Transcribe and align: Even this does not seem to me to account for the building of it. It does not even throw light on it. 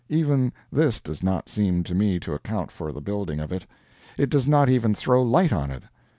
Even 0.09 0.51
this 0.71 0.99
does 0.99 1.21
not 1.21 1.47
seem 1.47 1.83
to 1.83 1.93
me 1.93 2.19
to 2.21 2.33
account 2.33 2.71
for 2.71 2.91
the 2.91 3.01
building 3.01 3.39
of 3.39 3.51
it. 3.51 3.67
It 4.17 4.31
does 4.31 4.47
not 4.47 4.67
even 4.67 4.95
throw 4.95 5.21
light 5.21 5.53
on 5.53 5.69
it. 5.69 5.83